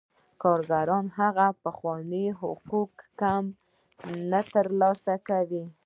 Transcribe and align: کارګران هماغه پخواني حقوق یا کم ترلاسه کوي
کارګران 0.43 1.05
هماغه 1.17 1.47
پخواني 1.63 2.25
حقوق 2.41 2.93
یا 3.03 3.09
کم 3.21 3.43
ترلاسه 4.53 5.15
کوي 5.27 5.65